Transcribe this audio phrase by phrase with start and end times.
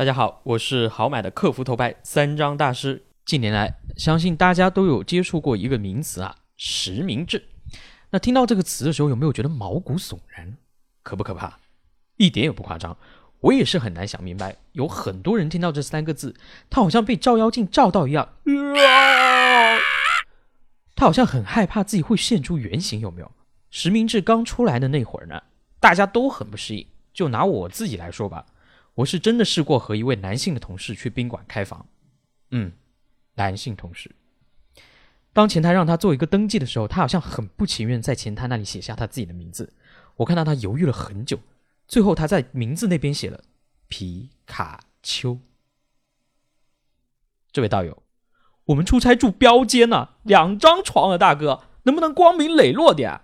[0.00, 3.04] 大家好，我是好买的客服头牌三张大师。
[3.26, 7.44] 近年来，相信大家都有接触过一个名词啊，实名制。
[8.08, 10.56] 那听到这个词的时候，有没有觉得毛骨悚然？
[11.02, 11.58] 可不可怕？
[12.16, 12.96] 一点也不夸张。
[13.40, 16.34] 我也是很难想明白，有很多人听到这三个字，
[16.70, 18.26] 他好像被照妖镜照到一样，
[20.96, 23.30] 他好像很害怕自己会现出原形，有没有？
[23.70, 25.42] 实名制刚出来的那会儿呢，
[25.78, 26.86] 大家都很不适应。
[27.12, 28.46] 就拿我自己来说吧，
[29.00, 31.86] 我是真的试过和一位男性的同事去宾馆开房，
[32.50, 32.72] 嗯，
[33.34, 34.10] 男性同事。
[35.32, 39.72] 当前台让他做一个登记的时候，他好像很不情愿在前台那里写下他自己的名字。
[40.16, 41.38] 我看到他犹豫了很久，
[41.86, 43.42] 最后他在名字那边写了
[43.88, 45.38] 皮卡丘。
[47.52, 48.02] 这位道友，
[48.66, 53.20] 我们出差住标间呢，两张床啊，大哥，能不能光明磊落点？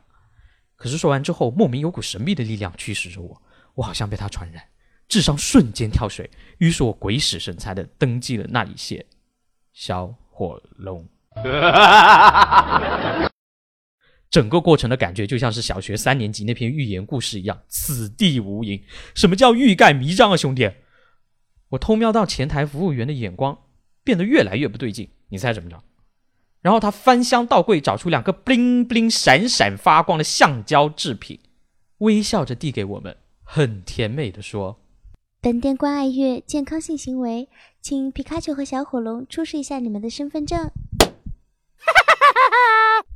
[0.77, 3.43] 可是说完之后，莫名有股神秘的力量驱使着我，
[3.75, 4.65] 我好像被他传染，
[5.09, 6.31] 智商瞬间跳水。
[6.59, 9.07] 于是我鬼使神差的登记了那里写
[9.73, 11.07] 小火龙。
[14.29, 18.83] 整个过程的感觉就像是小学三年级那篇寓言故事一样，此地无银。
[19.15, 20.71] 什么叫欲盖弥彰啊，兄弟？
[21.71, 23.59] 我偷瞄到前台服务员的眼光
[24.03, 25.83] 变得越来越不对劲，你猜怎么着？
[26.61, 31.39] 然后他翻箱倒柜找出两个 bling bling 闪闪发光的橡胶制品，
[31.99, 34.81] 微笑着递给我们，很甜美的说
[35.47, 37.49] ：“本店关爱月健康性行为，
[37.81, 40.73] 请皮卡丘和小火龙出示一下你们的身份证。”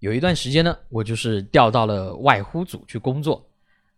[0.00, 3.48] 有一段时间呢，我就是调到了外呼组去工作。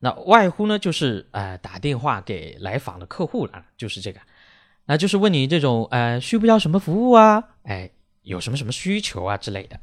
[0.01, 4.21] 那外呼呢，就是呃打电话给来访的客户了，就是这个，
[4.85, 7.43] 那就是问你这种呃需不需要什么服务啊？
[7.63, 9.81] 哎，有什么什么需求啊之类的。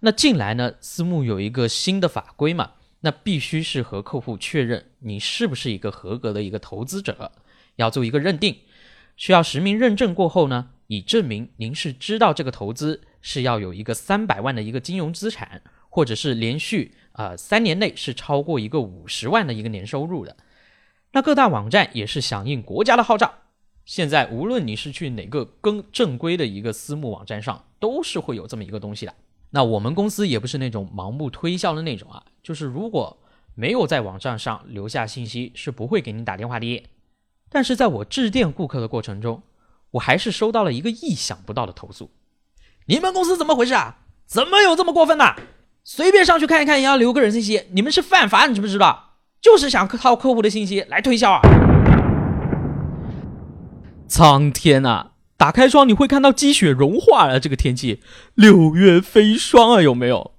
[0.00, 7.30] 那进来呢，私募有一个新的法规嘛，那必须是和客户确认你是不是一个合格的一个投资者，
[7.76, 8.56] 要做一个认定，
[9.16, 13.02] 需要实名认证过后呢，以证明您是知道这个投资。
[13.24, 20.36] 是要有一个三百万的一个金融资产，或者是连续啊三年内是超过一个五十万的一个年收入的。
[21.12, 23.32] 那各大网站也是响应国家的号召，
[23.84, 29.14] 现在无论你是去哪个更正规的一个私募网站上，都是会有这么一个东西的。
[29.50, 33.16] 那我们公司也不是那种盲目推销的那种啊，就是如果
[33.54, 36.86] 没有在网站上留下信息，是不会给你打电话的。
[37.48, 39.42] 但是在我致电顾客的过程中，
[39.92, 42.10] 我还是收到了一个意想不到的投诉。
[42.86, 43.98] 你们公司怎么回事啊？
[44.26, 45.36] 怎么有这么过分的？
[45.84, 49.16] 随便上去看一看也要留个人信息，你们是犯法，你知不知道？
[49.40, 51.40] 就是想靠客户的信息来推销啊！
[54.08, 55.12] 苍天啊！
[55.36, 58.00] 打开窗你会看到积雪融化了，这个天气
[58.34, 60.32] 六月飞霜啊，有没有？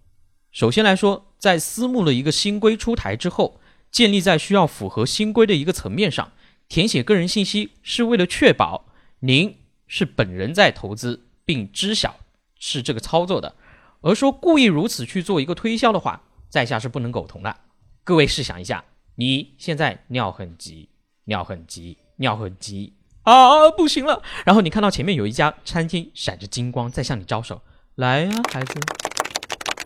[0.51, 3.59] 首先来说，在私募的一个新规出台之后，
[3.91, 6.31] 建立在需要符合新规的一个层面上，
[6.69, 8.85] 填写个人信息是为了确保
[9.19, 12.15] 您是本人在投资并知晓。
[12.57, 13.55] 是这个操作的，
[13.99, 17.57] 而说故意如此去做一个推销的话，在下是不能苟同的。
[18.05, 20.87] 各位试想一下，你现在尿很急，
[21.25, 22.93] 尿很急，尿很急
[23.23, 24.23] 啊，不行了。
[24.45, 27.61] 然后你看到前面有一家餐厅闪着金光在向你招手，
[27.95, 28.79] 来呀，孩子，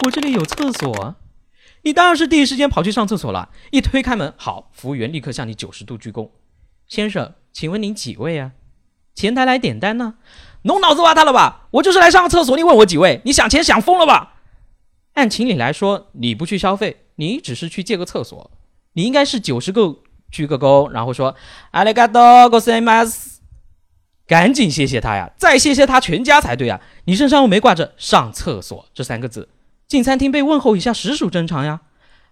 [0.05, 1.15] 我这里有厕所。
[1.86, 3.50] 你当然是第一时间跑去上厕所了。
[3.70, 6.30] 一推开门，好，服务员立刻向你九十度鞠躬，
[6.86, 8.52] 先生，请问您几位啊？
[9.14, 10.14] 前台来点单呢？
[10.62, 11.66] 侬脑子挖塌了吧？
[11.72, 13.20] 我就是来上个厕所，你问我几位？
[13.24, 14.34] 你想钱想疯了吧？
[15.14, 18.50] 按情理来说，你不去消费，你只是去借个厕所，
[18.94, 19.98] 你应该是九十个
[20.30, 21.34] 鞠个躬，然后说
[21.72, 23.38] 阿里嘎多，ございます，
[24.26, 26.80] 赶紧谢谢他呀，再谢谢他全家才对啊！
[27.04, 29.48] 你身上又没挂着上厕所这三个字，
[29.87, 31.81] 进餐厅被问候一下实属正常呀。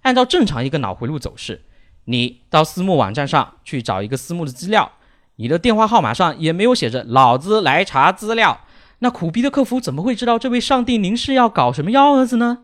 [0.01, 1.63] 按照正常一个脑回路走势，
[2.05, 4.91] 你到私募网站上去找一个私募的资料。
[5.37, 8.61] 你的电话号码上也没有写着“老子来查资料”，
[8.99, 12.59] 那苦逼的客服怎么会知道这位上帝您是要搞什么幺蛾子呢？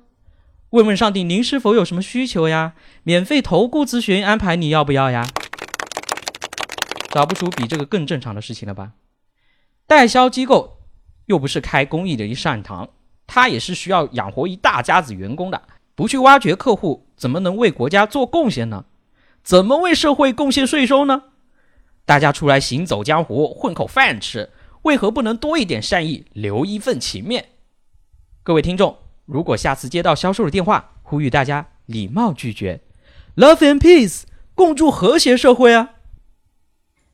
[0.70, 2.74] 问问上帝您是否有什么需求呀？
[3.04, 5.28] 免费投顾咨询安排你要不要呀？
[7.10, 8.92] 找不出比这个更正常的事情了吧？
[9.86, 10.78] 代销机构
[11.26, 12.90] 又不是开公益的一善堂，
[13.34, 15.62] 他也是需要养活一大家子员工的，
[15.96, 18.84] 不去挖掘客户，怎么能为国家做贡献呢？
[19.42, 21.24] 怎么为社会贡献税收呢？
[22.06, 24.50] 大家出来行走江湖，混口饭吃，
[24.82, 27.46] 为何不能多一点善意，留一份情面？
[28.44, 32.82] 各位听众，如果下次接到销售的电话，呼吁大家礼貌拒绝
[33.38, 34.24] ，Love and peace，
[34.54, 35.92] 共筑和谐社会啊！